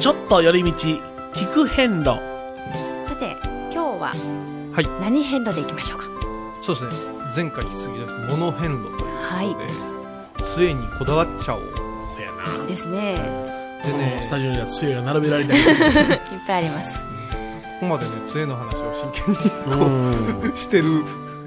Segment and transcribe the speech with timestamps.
[0.00, 2.18] ちょっと寄り道聞く変路。
[3.06, 3.36] さて
[3.72, 4.12] 今日は
[4.72, 4.86] はい。
[5.02, 6.06] 何変路でいきましょうか？
[6.64, 6.90] そうですね。
[7.36, 11.62] 前回引き継ぎましてモノ変路ということで、は杖にこだわっちゃおう。
[12.16, 13.14] そやなですね。
[13.84, 15.58] でねスタジオには杖が並べられてる。
[15.60, 15.66] いっ
[16.46, 16.98] ぱいあります。
[17.02, 17.06] こ
[17.80, 19.84] こまでね杖の話を真剣に
[20.46, 20.52] うん。
[20.56, 20.84] してる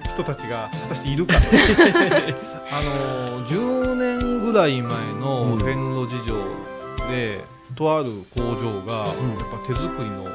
[0.10, 1.36] 人たちが果たしているか。
[2.72, 6.34] あの10年ぐらい前の遍路事情
[7.10, 7.46] で、
[7.76, 9.36] とある工場が、うん。
[9.36, 10.26] やっぱ手作りの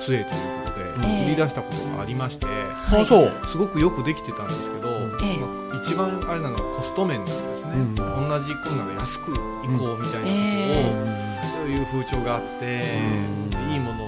[0.00, 1.26] 杖ということで、ええ。
[1.26, 5.38] 売り出したことがありまして、あそうすごくよくできてたんですけど、ええ。
[5.38, 7.94] まあ一番あれなのはコスト面なんですね、うん。
[7.94, 11.22] 同じ分なら安く行こうみたいなことを、え
[11.56, 12.82] そういう風潮があって、
[13.72, 14.01] いいもの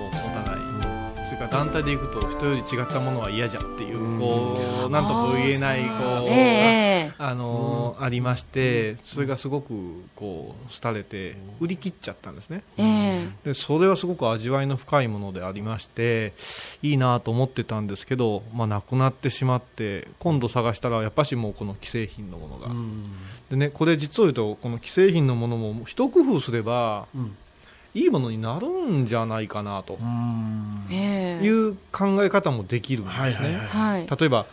[1.55, 4.19] 団体で行くと人より違ったものは嫌じゃっていう、うん。
[4.19, 12.65] こうなんとも言えないこう、ええあのーありましてそれがすごくこう廃れて売り切っちゃったんですね。
[12.77, 13.29] ええ。
[13.45, 16.33] でそれはすごく味わいの深いものでありまして
[16.83, 23.13] いいなと思ってたんですけど、まあ、なくなってしまって今度探したらやっぱしもうこの既製品のものが、うん。
[23.49, 27.37] でねこれ実を言うとこの既製品のものも一工夫すればうん
[27.95, 29.99] いいものになるんじゃないかなと。
[30.91, 33.59] いう考え方もできるんですね、はいはいは
[33.99, 34.19] いはい。
[34.21, 34.47] 例えば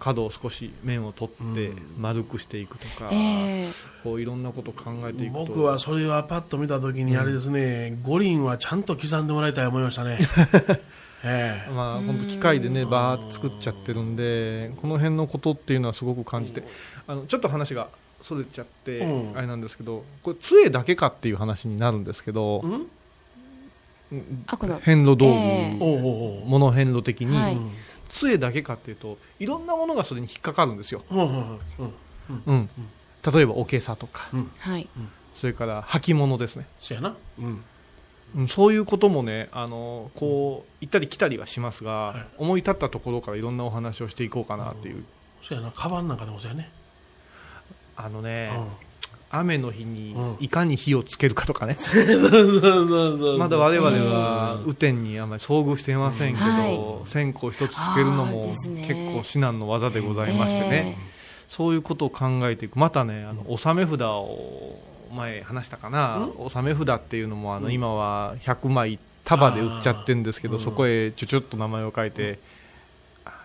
[0.00, 1.76] 角を少し面を取ってうん。
[1.98, 3.66] 丸くしていくとか、ええ。
[4.02, 5.44] こういろんなことを考えていくと。
[5.46, 10.18] 僕はそれはパッと見たときにあれですね、五輪はちゃんと刻んでもらいたいと思いましたね。
[11.24, 11.70] ええ。
[11.70, 16.62] まあ、本当機械でねバーって作っちゃってるんでこの辺のことっていうのはすごく感じて
[17.06, 17.88] あのちょっと話が
[18.20, 19.38] それちゃってうん。
[19.38, 22.86] あれなんですけどこれ杖だけかっていう話になるんですけどうん？
[24.80, 25.76] 遍路道具、ええ。
[25.80, 26.46] おうおうおう。
[26.46, 27.58] モノ遍路的に、はい。
[28.08, 32.68] 杖だけかっていうといろんなものがそれに引っかかるんですよ、うんうんうんうん、
[33.34, 34.88] 例えばおけさとかはい。
[35.34, 37.16] それから履物ですね、そやな。
[37.38, 37.62] うん。
[38.36, 42.26] うん、そういうこともねあのこう行ったり来たりはしますが、はい。
[42.38, 45.04] 思い立ったところからいろんなお話をしていこうかなっていう、
[45.42, 45.70] そやな。
[45.70, 46.70] カバンなんかでもそうやね
[48.00, 48.66] あのね、うん。
[49.30, 50.36] 雨の日にうん。
[50.40, 51.76] いかに火をつけるかとかね、
[53.38, 57.08] まだ我々は雨天にあまり遭遇していませんけど、はい。
[57.08, 60.96] 線香一つつけるのも結構至難の技でございましてね、
[61.48, 62.78] そういうことを考えていく。
[62.78, 64.78] またねあの納め札を
[65.12, 72.38] 前話したかな、納め札っていうのもあの今は100枚束で売っちゃってるんですけど、そこへちょちょっと名前を書いて、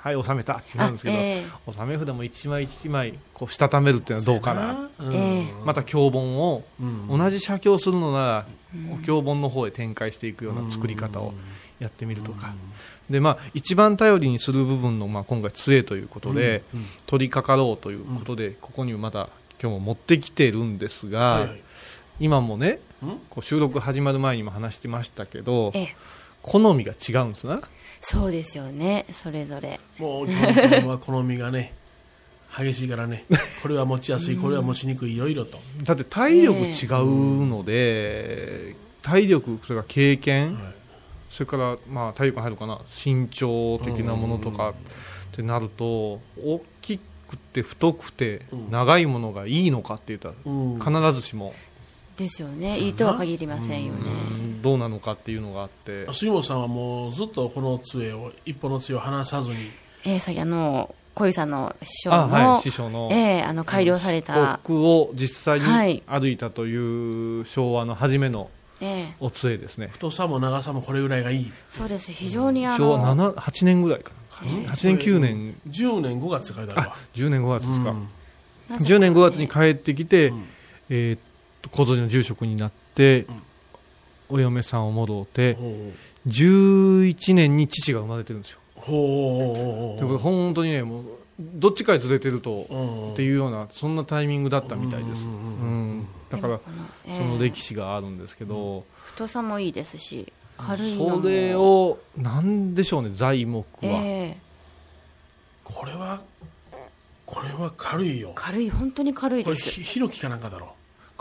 [0.03, 1.43] はい納めたってなるんですけど、あええ。
[1.65, 4.89] 納め札も一枚一枚こうしたためるっていうのはどうかな。
[4.99, 5.15] うん。
[5.15, 7.07] えまた経本をうん。
[7.07, 8.47] 同じ写経するのなら、
[9.05, 11.33] 経本の方へ展開していくような作り方を
[11.79, 12.53] やってみるとか、
[13.09, 16.85] でまあ、一番頼りにする部分の、まあ、今回杖ということで、うんうん。
[17.05, 19.29] 取り掛かろうということで、ここにまた
[19.61, 21.61] 今日も持ってきてるんですが、はいはい。
[22.19, 23.09] 今もねうん。
[23.29, 25.95] こう収録始まる前にも話してましたけどええ
[26.43, 27.59] 好みが違うんですな。
[28.01, 29.05] そうですよね。
[29.11, 29.79] それぞれ。
[29.97, 31.73] もう基本的には好みがね
[32.55, 33.25] 激しいからね。
[33.63, 40.73] これは持ちやすいこれは持ちにくいいろいろと、だって体力違うので、体力それから経験、はい。
[41.31, 42.79] それから、まあ、体力が入るかな。
[42.85, 44.73] 身長的なものとかっ
[45.31, 48.69] てなると大きくて太くてうん。
[48.69, 50.77] 長いものがいいのかって言ったうん。
[50.79, 51.55] ら必ずしも、
[52.17, 52.79] ですよね。
[52.79, 53.99] いいとは限りませんよね。
[54.01, 54.61] うん。
[54.61, 56.07] どうなのかっていうのがあって。
[56.13, 59.71] 杉本さんはもうずっとこの杖を一歩の杖を離さずに。
[60.05, 64.33] ええさっきあの小遊さんの師匠あ、のはい、師匠のええあの改良された。
[64.35, 65.93] 四国を実際はい。
[65.95, 68.49] に歩いたという昭和の初めの
[68.81, 69.89] ええお杖ですね。
[69.91, 71.51] 太さも長さもこれぐらいがいい。
[71.69, 72.11] そうです。
[72.11, 74.17] 非常にあ昭和の7 8年ぐらいかな。
[74.41, 76.21] 8年9年10年。
[76.21, 78.07] 5月って書いてあるあわ10年5月ですか、うん。
[78.69, 80.45] なぜか10年5月に帰ってきて、うん。
[80.89, 81.32] えーっと
[81.69, 83.27] 小僧の住職になって、ん。
[84.29, 88.59] お嫁さんを戻ってほう11年に父が生まれてるんですよ。
[88.75, 91.03] ほうということで本当にねもう
[91.39, 92.77] どっちかへずれてると、う
[93.09, 93.13] ん。
[93.13, 96.07] っていうようなそんなタイミングだったみたいです、ううんうんん。
[96.31, 96.59] だから
[97.05, 101.21] その歴史があるんですけど、太さもいいですし軽いのも。
[101.21, 104.37] それをなんでしょうね材木は、ええ。
[105.63, 106.21] これは
[107.25, 108.31] これは軽いよ。
[108.35, 109.63] 軽い本当に軽いです。
[109.65, 110.73] これひヒノキかなんかだろ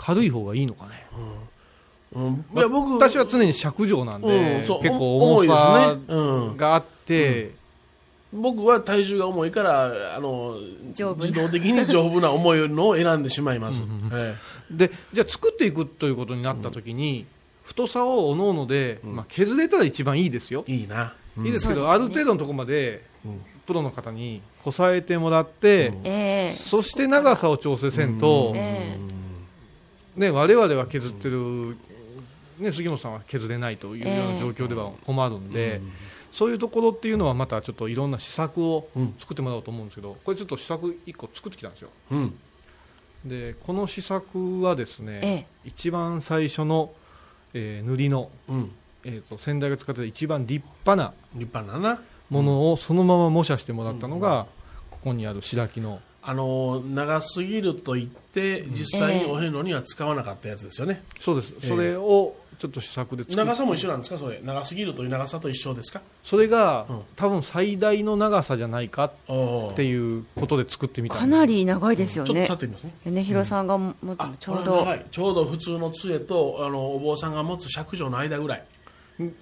[0.03, 0.91] 軽い方がいいのかね。
[2.11, 6.15] う、うん、いや僕私は常に尺状なんで、うん結構お重さ重いですね。
[6.15, 6.21] う
[6.51, 7.51] んがあって、
[8.33, 14.35] 僕は体重が重いからあの自動的に丈夫な重いのを選んでしまいます、え
[14.69, 17.25] でじゃあ作っていくということになった時に、
[17.63, 21.45] 太さをおのおので、まあ、削れたら一番いいですよ、えいいな、うん。
[21.45, 21.87] いいですけど、ね。
[21.87, 23.41] ある程度のところまで、うん。
[23.65, 26.07] プロの方にこさえてもらって、うん。
[26.07, 26.57] ええ。
[26.57, 29.12] そして長さを調整せんと、ええ
[30.15, 31.77] ね、我々は削ってる
[32.59, 35.81] ね、杉本さんは削れないというような状況では困るんで、
[36.31, 38.87] そういうところっていうのはまたちょっといろんな施策を
[39.17, 42.37] 作ってもらおうと思うんですけど、これちょっと施策1個作ってきたんですようん。
[43.25, 46.91] でこの施策はですね、ええ一番最初の、
[47.53, 48.71] えー塗りの、うん。
[49.05, 52.01] えー、と先代が使ってた一番立派な立派なな。
[52.29, 54.47] ものをそのまま模写してもらったのが、
[54.89, 61.03] ここにある白木のあの、長すぎると言って、実際にお遍路には使わなかったやつですよね。
[61.19, 61.67] そうです、ええ。
[61.67, 64.17] それをちょっと試作で長さも一緒なんですか？
[64.17, 64.39] それ。
[64.41, 66.01] 長すぎるという長さと一緒ですか？
[66.23, 67.01] それが、うん。
[67.15, 72.93] 多分最大の長さじゃないかおっていうことで作ってみたかなり長いですよちょっとね立ってみますね。
[73.05, 73.93] 米広さんが持
[74.39, 74.85] ちょうど。
[74.85, 75.05] 長い。
[75.11, 78.63] ちょうど普通の杖とあのお坊さんが持つ尺状の間ぐらい。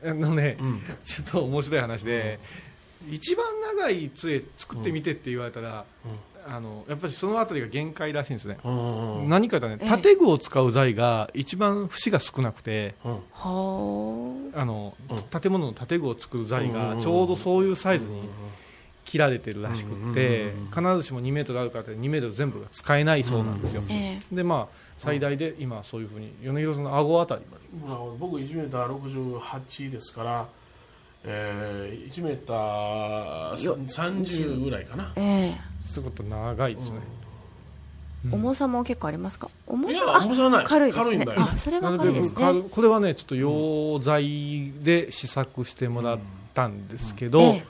[0.03, 0.81] あのね、ん。
[1.03, 2.39] ちょっと面白い話で、
[3.09, 3.45] 一番
[3.77, 5.85] 長い杖作ってみてって言われたら、
[6.47, 9.29] あのやっぱりそのあたりが限界らしいんですね、うん。
[9.29, 9.97] 何かとねええ。
[9.97, 12.95] 建具を使う材が一番節が少なくて。
[13.05, 13.11] うん。
[13.11, 14.65] はあ。
[14.65, 15.39] の、うん。
[15.41, 18.29] 建物の建具を作る材うんがちょうどそういうサイズに
[19.05, 23.83] 切られてるらしくってうん必ずしも2メートルあるからって2メートル全部が使えないそうなんですよ、
[24.31, 27.63] でまあ最大で今そういうふうに米広さんの顎あたりまで。
[27.87, 30.47] まあ、僕1メーター68ですから、
[31.23, 35.11] えー、1メーターよ30ぐらいかな。
[35.15, 35.55] えっ
[35.93, 36.97] てことは長いですね、
[38.25, 39.49] え重さも結構ありますか？
[39.67, 40.65] 重いやさあ重さはない。
[40.65, 41.03] 軽いですね。
[41.03, 41.41] 軽いんだよ。
[41.41, 42.63] あそれなは軽いですね。
[42.71, 46.19] これはねちょっと溶剤で試作してもらっ
[46.53, 47.65] たんですけど、え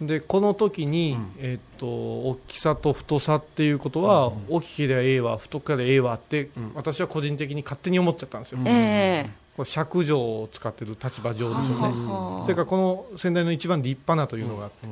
[0.00, 1.32] でこの時に、うん。
[1.38, 6.72] えっと大きさと太さっていうことは、大きければええわ太ければええわって、うん。
[6.74, 9.30] 私は個人的に勝手に思っちゃったんですよ、うんええ。
[9.56, 14.88] これ尺状を使ってる立場上ですよね、ははそれからこの先代の一番立派なというのがあって、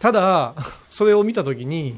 [0.00, 0.54] ただ
[0.90, 1.96] それを見た時に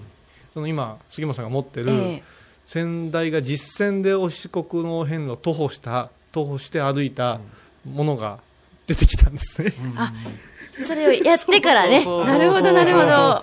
[0.53, 2.23] その今杉本さんが持ってる、ええ。
[2.67, 7.41] 先代が実践でお四国の辺路徒歩した徒歩して歩いた
[7.91, 8.39] ものが
[8.87, 10.13] 出てきたんですね、あ
[10.87, 12.05] それをやってからね。
[12.05, 13.07] なるほどなるほど。
[13.07, 13.43] あ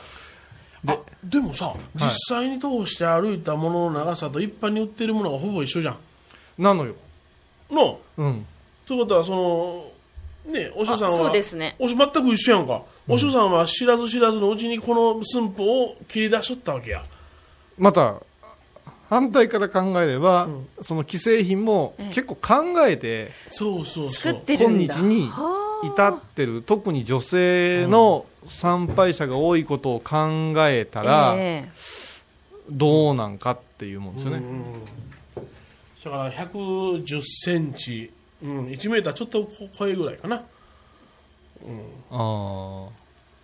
[1.24, 5.98] でもさ、実際に通して歩いたものの長さと一般に売ってるものがほぼ一緒じゃん。
[6.58, 6.96] なのよ、
[7.70, 8.00] の。
[8.18, 8.46] うん、
[8.86, 11.76] ということは、その、ね、お師匠さんは、あそうですね。
[11.78, 12.82] お全く一緒やんか。
[13.08, 17.04] お師匠さんは知らず知らずのうちにこの寸法を切り出しとったわけや。
[17.78, 18.16] また
[19.10, 20.48] 反対から考えれば、
[20.82, 22.08] その既製品もええ。
[22.08, 24.34] 結構考えてそうそうそう。
[24.34, 24.96] 作ってる今んだ。
[24.96, 25.30] 日に
[25.84, 31.70] 至ってる特に女性の参拝者が多いことを考えたら、え
[32.70, 34.74] どうなんかっていうもんですよね、うん
[36.04, 38.12] だから110センチ、
[38.42, 39.48] うん、1メーターちょっと
[39.78, 40.44] 超えぐらいかな。
[42.10, 42.88] あ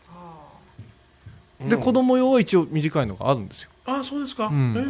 [0.10, 3.70] あで子供用は一応短いのがあるんですよ。
[3.86, 4.50] あそうですか。
[4.50, 4.76] ん。
[4.76, 4.84] へえ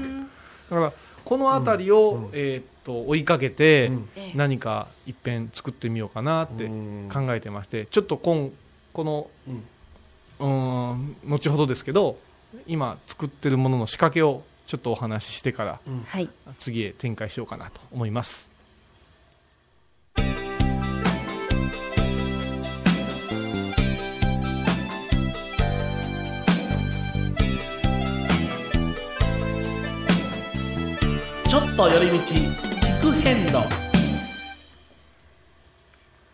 [0.70, 0.94] だから
[1.26, 3.92] この辺りを、えーっと追いかけて、
[4.34, 7.10] 何か一遍作ってみようかなってうん。
[7.12, 8.51] 考えてましてちょっと今
[8.94, 9.30] この
[10.39, 11.16] うん。
[11.25, 12.18] 後ほどですけど
[12.66, 16.30] 今作ってるものの仕掛けをちょっとお話ししてからえはい。
[16.57, 18.54] 次へ展開しようかなと思います。
[31.50, 32.66] ちょっと寄り道、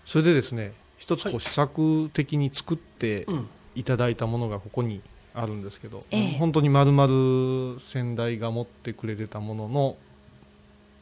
[0.05, 3.49] それでですね一つこう試作的に作ってうん。
[3.75, 5.01] いただいたものがここに
[5.33, 6.37] あるんですけど、ええ。
[6.37, 9.97] 本当に丸々先代が持ってくれてたものの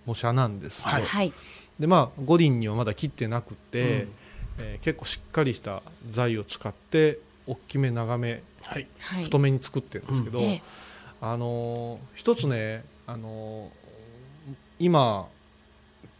[0.05, 1.03] 模写なんですけど、はい。
[1.03, 1.33] はい。
[1.77, 4.13] でまあ五輪にはまだ切ってなくて、うん。
[4.59, 8.87] えー結構しっかりした材を使って大きめ長めはい。
[8.99, 9.23] はい。
[9.25, 10.61] 太めに作ってるんですけど、ええ。
[11.19, 15.27] あのー一つね、あのー今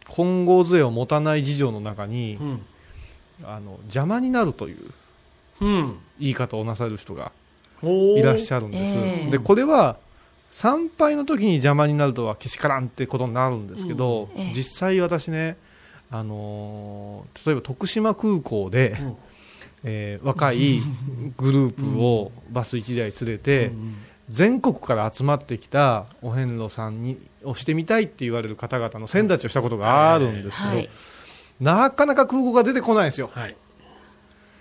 [0.08, 2.62] 金剛杖を持たない事情の中に、うん。
[3.44, 4.90] あの邪魔になるという
[5.60, 5.98] うん。
[6.20, 7.32] 言い方をなさる人が
[7.82, 9.30] いらっしゃるんです、ええ。
[9.30, 9.96] でこれは
[10.52, 14.40] 参拝の時に邪魔になるとはけしからんってことになるんですけど、うん。
[14.40, 14.52] ええ。
[14.54, 15.56] 実際私ね、
[16.10, 19.16] あのー例えば徳島空港で、うん。
[19.84, 20.80] えー若い
[21.36, 23.96] グループをバス1台連れて、うん
[24.30, 30.88] 全国から集まってきたお遍路さんにをしてみたいって言われる方々の先立ちをしたことがあるんですけど、はい
[31.62, 33.30] なかなか空港が出てこないんですよ。
[33.32, 33.54] はい。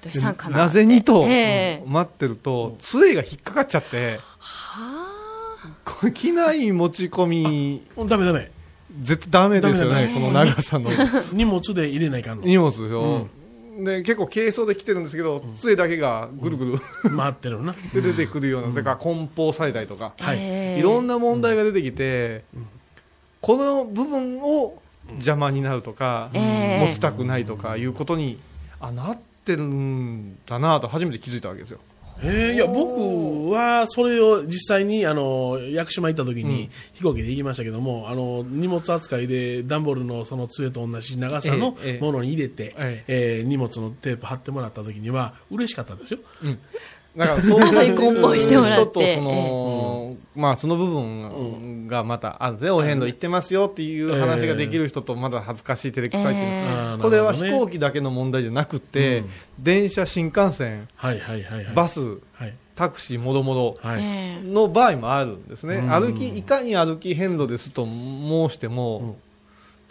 [0.01, 5.01] どうしたんかななぜにとええ待ってると、杖が引っかかっちゃって、は
[5.83, 8.51] これ機内持ち込み、ダメダメ。
[9.01, 10.91] 絶対ダメですよね、この長さの
[11.33, 12.45] 荷物で入れないかんの。
[12.45, 13.27] 荷物ですよ。
[13.79, 16.79] で結構軽装で来てるんですけど、杖だけがぐるぐる。
[17.15, 17.73] 回ってるな。
[17.93, 20.37] で出てくるような、それから梱包されたりとか、はい。
[20.39, 22.43] ええいろんな問題が出てきて、
[23.39, 24.81] この部分を
[25.13, 28.39] 邪魔になるとか、ええ持ちたくないとかいうことに
[28.79, 31.79] あなってるんだなと初めて気づいたわけですよ。
[32.21, 46.19] えーいや僕はそれを実際にあの屋久島行った時に飛行機で行きましたけども、あの荷物扱いで段ボールのその杖と同じ長さのええものに入れて、ええー荷物のテープ貼ってもらった時には嬉しかったですよ。
[47.15, 59.23] だからそういう梱包してもらって人とその、まあその部分がまたあるね、お遍路行ってますよっていう話ができる人とまだ恥ずかしい照れくさいっていう、これは飛行機だけの問題じゃなくて、
[59.59, 60.87] 電車、新幹線。
[61.75, 61.99] バス、
[62.33, 62.53] はい。
[62.75, 65.89] タクシー、もろもろの場合もあるんですね、うん。
[65.91, 69.17] 歩きいかに歩き遍路ですと申しても、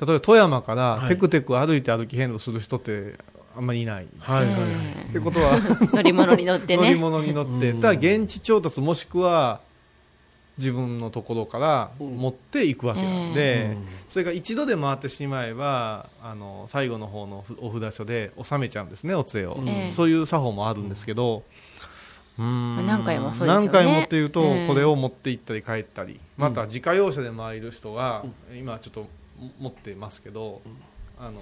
[0.01, 1.09] 例えば富山からはい。
[1.09, 3.17] テクテク歩いて歩き遍路する人って
[3.57, 4.07] あんまりいない。
[4.19, 4.71] はいはいはい。
[4.71, 5.61] えってことは、え
[5.97, 6.95] 乗り物に乗って乗りね。
[6.97, 7.81] 物に乗って、うん。
[7.81, 9.61] ただ現地調達もしくは
[10.59, 21.45] 自分のところから持っていくわけなんで、うんそれが一度で回ってしまえばあの最後の方のお札所で納めちゃうんですねお杖を、ええそういう作法もあるんですけど、
[22.37, 22.87] うーん。
[22.87, 23.53] 何回もそうですよね。
[23.53, 26.19] 何回もっていうと、ええこれを持って行ったり帰ったり。
[26.37, 28.25] また自家用車で参る人が、
[28.59, 29.07] 今ちょっと
[29.61, 30.61] 持ってますけど、
[31.23, 31.39] あの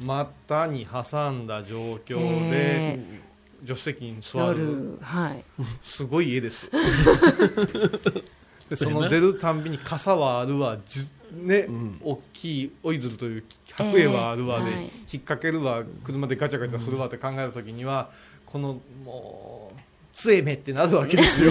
[0.00, 2.18] 股に挟んだ状況
[2.50, 3.20] で、え
[3.62, 4.60] 助手席にえ座る。
[4.60, 5.42] 夜、はい。
[5.82, 6.68] すごい家です
[8.70, 11.00] でその出るたんびに傘はあるわじ
[11.32, 11.98] ね、ん。
[12.00, 14.88] 大きいオイズルという白衣はあるわで、ええはい引
[15.20, 18.10] っ掛けるわ車でガチャガチャするわって考えた時には、
[18.44, 19.78] このもう
[20.14, 21.50] 杖目ってなるわけですよ、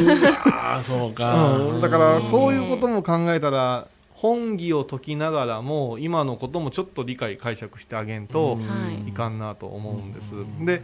[0.54, 1.58] ああ、そうか。
[1.58, 1.82] うん。
[1.82, 8.62] だからそういうことも考えたら本義を解きながらも今のこともちょっと理解解釈してあげんとは
[9.06, 9.10] い。
[9.10, 10.32] いかんなと思うんです、
[10.66, 10.84] で、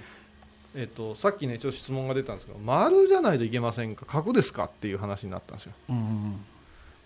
[0.76, 4.06] えっとさっきねちょっと質問が出たんですけど丸じゃないといけませんか？
[4.06, 4.66] 角ですか？
[4.66, 5.74] っていう話になったんですよ。
[5.90, 6.46] うん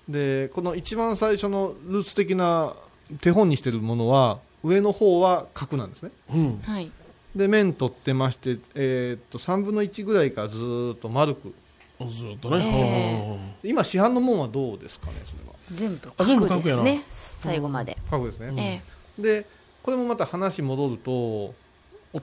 [0.09, 2.75] でこの一番最初のルーツ的な
[3.21, 6.11] 手本にしてるものは上の方は角なんですね。
[6.33, 6.59] うん。
[6.59, 6.91] はい。
[7.35, 11.53] で面取ってまして、えーっと3分の1ぐらいからずーっと丸くうん。
[11.99, 13.37] ずっとね。
[13.63, 17.03] え今市販のものはどうですかねそれは全部あ全部角角やなですね。
[17.07, 17.97] 最後まで。
[18.09, 18.83] 角ですね、
[19.17, 19.45] えで
[19.81, 21.53] これもまた話戻るとお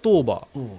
[0.00, 0.78] 当場うん。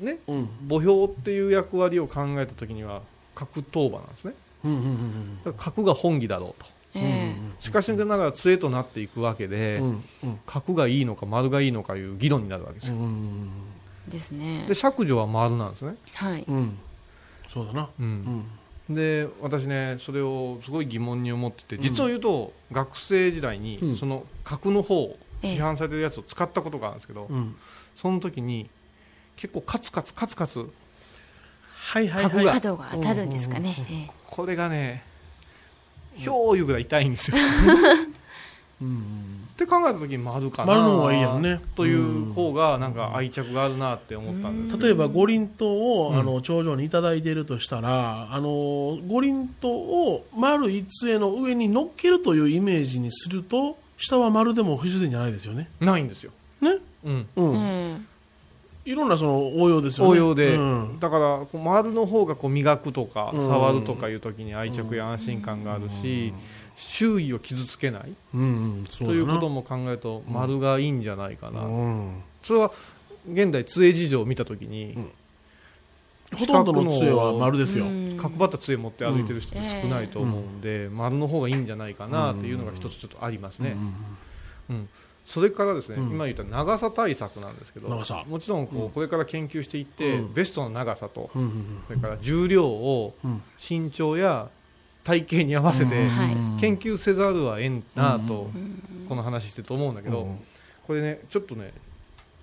[0.00, 0.48] ねうん。
[0.68, 3.02] 墓標っていう役割を考えた時には
[3.34, 4.72] 角当場なんですねうん。
[4.72, 5.44] うん。
[5.44, 10.04] だから角が本義だろうとええしかしながら杖となっていくわけで、うん。
[10.24, 10.40] うん。
[10.46, 13.50] 角がいいのか丸がいいのかいう議論になるわけですよ、うん。
[14.08, 14.74] えですねで。
[14.74, 16.44] 釈除は丸なんですね、はい。
[16.46, 16.78] うん。
[17.52, 17.82] そうだな。
[17.98, 18.44] ううん
[18.88, 18.94] ん。
[18.94, 27.56] で私ねそれをすごい疑問に思ってて実を言うと、学生時代にうんその角の方ええ市販されてるやつを使ったことがあるんですけど、うん。
[27.96, 28.68] その時に
[29.36, 30.70] 結構カツカツカツカツ
[31.68, 32.46] はいはいはい。
[32.60, 33.74] 角が当たるんですかね。
[33.90, 35.04] ええこれがね
[36.14, 37.36] ひょういうぐらい痛いんですよ
[38.80, 39.46] うん。
[39.52, 41.60] って考えた時に丸かな丸の方がいいやんね。
[41.74, 55.68] という方がなんか愛着があるなって思ったんです例えば五輪塔を、うんあの頂上にいただいているとしたらあの五輪塔を丸一杖の上に乗っけるというイメージにすると下は丸でも不自然じゃないですよね。
[55.80, 57.56] ないんですよ、ね、うん、うん。
[57.56, 57.98] え
[58.86, 60.12] いろんなその応用ですよね。
[60.12, 61.00] 応用で、うん。
[61.00, 63.46] だからこう丸の方がこう磨くとかうん。
[63.46, 66.32] 触るとかいう時に愛着や安心感があるし、
[66.76, 68.14] 周囲を傷つけない。
[68.34, 68.44] うんう
[68.82, 72.22] ん、ということも考えると丸がいいんじゃないかな、うん。
[72.42, 72.72] それは
[73.32, 75.10] 現代杖事情を見た時に、うん。
[76.38, 77.86] ほとんどの杖は丸ですよ。
[77.86, 78.16] うん。
[78.16, 83.76] 角張った杖持って歩いてる人って少ないと思うんで、丸の方がいいんじゃないかなっていうのが一つちょっとありますね、
[84.68, 84.88] うん
[85.26, 86.10] それからですね、うん。
[86.10, 88.24] 今言った長さ対策なんですけど長さ。
[88.28, 88.90] もちろんこう、うん。
[88.90, 90.32] これから研究していって、うん。
[90.32, 91.82] ベストの長さとうんうん。
[91.88, 93.42] それから重量をうん。
[93.58, 94.48] 身長や
[95.06, 95.90] 体型に合わせて
[96.60, 98.50] 研究せざるはえんなと
[99.08, 100.38] この話してると思うんだけど、うん。
[100.84, 101.72] これねちょっとね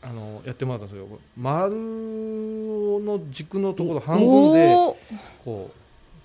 [0.02, 1.08] あのやってもらったんですよ。
[1.38, 4.74] 丸の軸のところ半分で
[5.44, 5.72] こ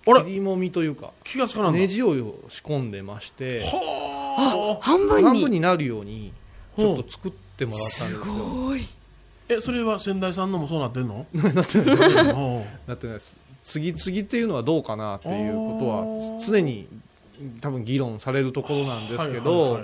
[0.07, 1.73] う切りもみというか気がつか。
[1.73, 2.14] ネジを
[2.49, 4.85] 仕込んでましてはあ。
[4.85, 5.42] 半分半に。
[5.42, 6.33] 分になるように
[6.78, 8.99] ちょっと作ってもらったんですよ。
[9.50, 11.26] え、それは仙台さんのもそうなってんの？
[11.33, 11.97] なってない。
[11.97, 13.35] うん なってないです
[13.65, 16.88] 次々っていうのはどうかなっていうことは常に
[17.61, 19.81] 多分議論されるところなんですけはいど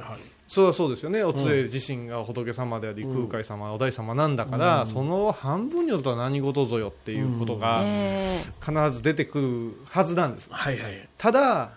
[0.46, 1.24] それはそうですよね。
[1.24, 4.86] お杖自身が仏様でありうん空海様お大師様なんだから、うん。
[4.86, 10.50] その半分によるとは何事ぞよっていうことがえ必ず出てくるはずなんです。
[10.52, 11.08] はいはい。
[11.16, 11.72] ただ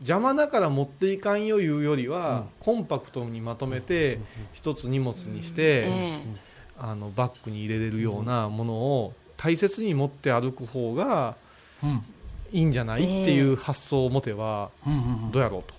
[0.00, 4.20] 邪魔だから持っていかんよいうよりは、コンパクトにまとめて
[4.52, 6.48] 一つ荷物にして、ええ
[6.80, 11.36] あのバッグに入れれるようなものを大切に持って歩く方が
[11.82, 12.02] うん。
[12.50, 14.92] いいんじゃないっていう発想を持てばうん。
[14.92, 14.96] う
[15.28, 15.32] ん。
[15.32, 15.74] どうやろうと。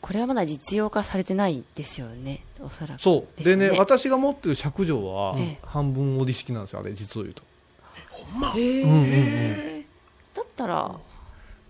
[0.00, 3.00] これはまだ実用化されてないですよねおそらく。
[3.00, 3.44] そう。
[3.44, 5.58] でね私が持ってる尺定はええ。
[5.64, 7.42] 半分折り式なんですよあれ実を言うと。
[8.10, 8.52] ほんま？
[8.56, 8.82] へえ。
[8.82, 9.02] うんう
[9.82, 9.84] ん
[10.34, 10.96] だったら。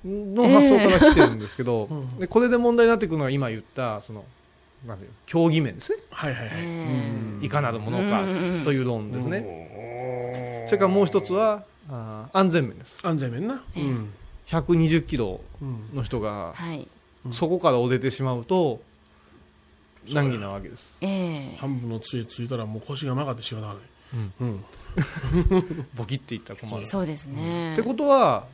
[0.04, 2.18] の発想から来てるんですけど、うん。
[2.18, 4.24] でこれで問題になってくるのが今言ったその
[4.86, 6.56] なんていうの競技面ですね、はいはいはい。
[6.58, 7.10] え
[7.42, 8.22] いかなるものか
[8.64, 9.65] という論ですね、
[10.66, 12.98] それからもう一つはあー安全面です。
[13.02, 13.62] 安全面な？
[13.76, 14.12] うん。
[14.48, 15.90] 120キロうん。
[15.94, 16.86] の人がはい。
[17.32, 18.80] そこから折れてしまうと
[20.08, 20.96] 難儀なわけです。
[21.00, 21.56] ええ。
[21.58, 23.76] 半分の杖ついたらもう腰が曲がって仕方がない。
[24.40, 24.64] うん。
[25.94, 26.86] ボキっていったら困る。
[26.86, 27.72] そうですね。
[27.72, 28.46] ってことは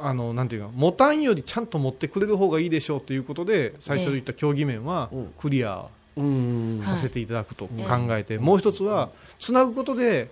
[0.00, 5.32] あのなんていうか持たんよりちゃんと持ってくれる方がいいでしょうということで最初で言った競技面はうん。
[5.38, 5.86] クリア
[6.16, 6.82] うん。
[6.84, 8.20] させていただくと考はい。
[8.20, 9.10] えて、もう一つは
[9.40, 10.30] つなぐことで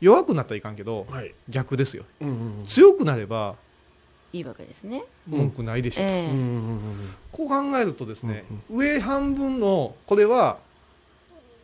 [0.00, 1.34] 弱くなったらいかんけどはい。
[1.48, 2.04] 逆ですよ。
[2.20, 3.56] うんうん強くなれば
[4.32, 5.04] いいわけですね。
[5.26, 6.02] 文句ないでしょ。
[6.02, 6.10] う、うん。
[6.10, 6.40] ええうんう
[6.74, 7.14] ん。
[7.32, 10.58] こう考えるとですね、上半分のこれは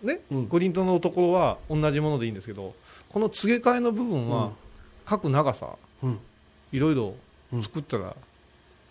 [0.03, 0.49] ね、うん。
[0.49, 2.75] 五輪とのところは同じものでいいんですけど
[3.09, 4.53] この継げ替えの部分はうん。
[5.05, 6.11] 各長さうん。
[6.11, 6.19] うん。
[6.73, 7.15] いろいろ
[7.63, 8.17] 作ったら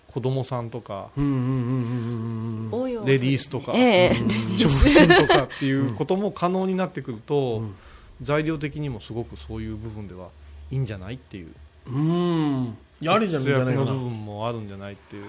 [0.07, 4.15] 子供さんとかレディースとかええ。
[4.59, 7.75] 長身とかっていうことも可能になってくると、うん
[8.23, 10.29] 材料的にもすごくそういう部分では
[10.71, 11.53] いいんじゃないっていう。
[11.87, 12.77] うん。
[13.01, 13.73] やりじゃないかな。
[13.73, 15.25] の部分もあるんじゃないっていう、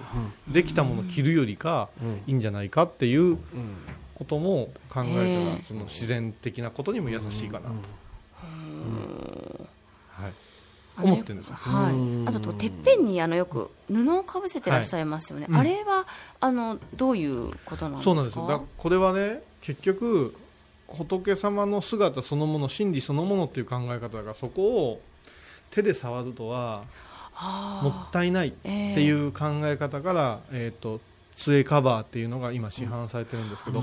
[0.47, 2.21] できたもの着るよりかうん。
[2.27, 3.37] いいんじゃないかっていううん。
[4.15, 7.75] ことも考えたら、ええその自然的なことにも優しいかなと、
[10.07, 10.33] はい、
[11.03, 12.23] 思ってるんですよはうん。
[12.23, 16.07] い、あととてっぺんにあのよく布をかぶせてらっしゃいますよね、はいあれは
[16.39, 18.03] あのどういうことなんですか？
[18.05, 18.47] そうなんですよ。
[18.47, 20.33] だこれはね結局
[20.95, 25.01] 仏様の姿そのもの真理そのものっていう考え方だからそこを
[25.71, 26.83] 手で触るとは
[27.35, 31.01] あもったいないっていう考え方から、えー、と
[31.35, 33.81] 杖カバーっていうのが今市販されてるんですけど、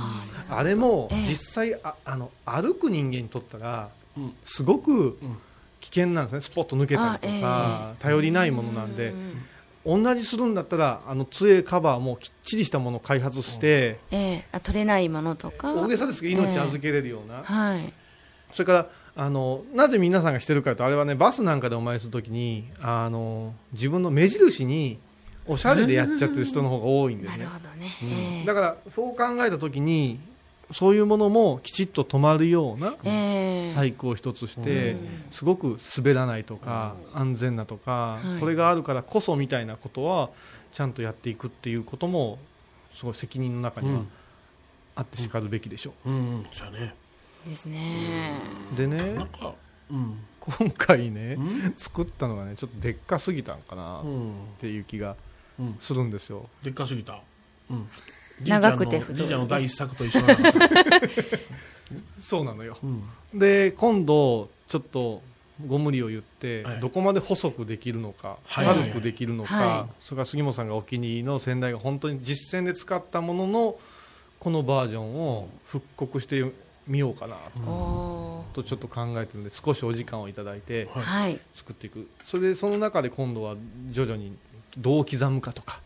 [0.48, 1.26] あれもええ。
[1.28, 4.34] 実際ああの歩く人間にとったらうん。
[4.42, 5.38] すごくうん。
[5.80, 6.40] 危険なんですね。
[6.40, 9.08] スポッと抜けたりとか、あ頼りないものなんで。
[9.08, 9.44] うん
[9.84, 14.44] 同じするんだったらあの杖カバーもきっちりしたものを開発して、ええ。
[14.52, 15.74] あ取れないものとか。
[15.74, 17.92] 大げさですけど命預けれるような、はい。
[18.52, 24.98] それからあのなぜ皆さんがしてるかというとあれはねバスなんかでお参りするときにあの自分の目印に
[25.46, 27.38] おしゃれでやっちゃってる人の方が多いんですね。
[27.38, 28.08] なるほどね、うん。
[28.08, 28.46] ええ。
[28.46, 30.20] だからそう考えたときに
[30.72, 34.96] そういうものもきちっと止まるようなええ細工を一つして、
[35.30, 40.30] すごく滑らないとか、安全なとか、はいこれがあるからこそみたいなことは
[40.72, 42.38] ちゃんとやっていくっていうことも
[42.94, 44.08] すごい責任の中にはうん
[44.94, 46.46] あってしかるべきでしょうんうん。
[46.52, 46.94] じゃあね。
[47.46, 48.34] ですね
[48.72, 49.54] う、でねなんか、
[49.90, 50.18] うん。
[50.40, 51.74] 今回ね、うん？
[51.76, 54.32] 作ったのがねちょっとでっかすぎたんかなっうん。
[54.60, 55.16] ていう気が
[55.58, 55.76] うん。
[55.80, 57.20] するんですよでっかすぎた。
[57.70, 57.88] うん。
[58.44, 60.62] 長くて太いじいちゃんの第一作と一緒なんですよ。
[62.20, 62.78] そうなのよ。
[62.82, 62.86] う
[63.36, 63.38] ん。
[63.38, 65.22] で今度ちょっと
[65.66, 66.80] ご無理を言って、はい。
[66.80, 68.66] どこまで細くできるのか、はい。
[68.66, 73.76] 軽くできるのか、はそれから杉本さんがお気に入りの先代が本当に実践で使ったものの
[74.40, 76.44] このバージョンを復刻して
[76.86, 78.54] みようかなおー。
[78.54, 81.02] とちょっと考えてるので少しお時間をいただいてはい。
[81.02, 82.08] はい作っていく。
[82.22, 83.56] それでその中で今度は
[83.90, 84.36] 徐々に
[84.78, 85.80] どう刻むかとか。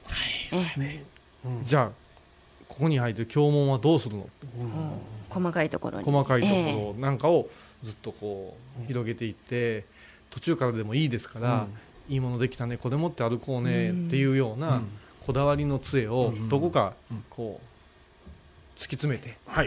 [0.81, 1.05] え。
[1.45, 1.65] うん。
[1.65, 2.06] じゃあ
[2.69, 4.29] ここに入ってる経文はどうするの？
[4.59, 4.63] え
[5.29, 6.05] 細かいところに。
[6.05, 7.49] 細かいとえころなんかを
[7.83, 9.85] ずっとこう広げていって
[10.31, 11.67] 途中からでもいいですから、
[12.09, 14.83] いいものできたねこれ持って歩こうねっていうような
[15.27, 16.95] こだわりの杖をどこか
[17.31, 19.65] こう突き詰めてや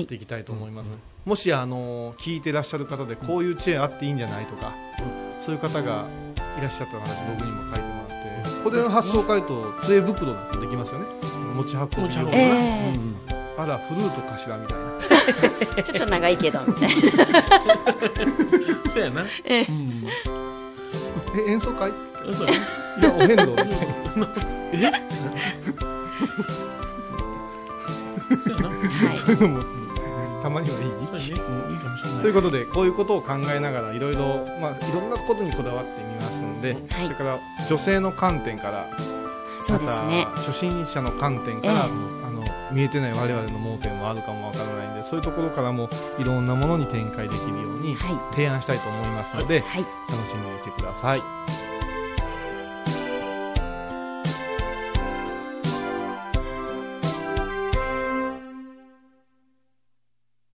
[0.00, 0.88] っていきたいと思います、
[1.24, 4.72] もしあの聞いてらっしゃる方でこういう知恵あっていいんじゃないとか、
[5.40, 6.06] そういう方が
[6.58, 11.06] いらっしゃったら私僕にも書いてもらってこれの発想を変えると杖袋なんてできますよね
[11.62, 12.54] 持ち運び持ち運ぶえな。
[12.58, 13.14] えうん
[13.58, 14.78] あらフルートかしらみたい
[15.76, 16.94] な ちょっと長いけどみたいな
[18.90, 19.22] そうやな。
[19.44, 19.90] ええうん。
[21.48, 21.92] え演奏会？
[22.34, 22.54] そうやな。
[22.54, 22.56] い
[23.02, 24.12] やお遍路みたいなそう
[24.80, 24.98] やな。
[28.68, 28.72] は
[29.12, 29.62] いそういうのも
[30.42, 30.84] たまにはいい？
[31.06, 31.28] そうやね。
[31.68, 32.22] うんいいかもしれない。
[32.22, 38.88] ということでこういうことを考えながらいろいろまあいろんなことにこだわってみますので、はいそれから女性の観点から
[39.62, 40.24] そうですね。
[40.24, 42.26] また初心者の観点から、ええ。
[42.26, 48.34] あの見えてない我々の盲点もあるかもわからないんでそういうところからもいろんなものに展開できるようにはい。
[48.34, 49.86] 提案したいと思いますので、はい。
[50.10, 51.61] 楽しみにしてください。